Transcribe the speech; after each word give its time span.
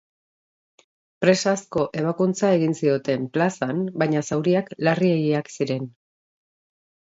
Presazko 1.25 1.83
ebakuntza 2.05 2.49
egin 2.57 2.73
zioten 2.81 3.29
plazan 3.37 3.85
baina 4.05 4.25
zauriak 4.31 4.75
larriegiak 4.89 5.55
ziren. 5.59 5.89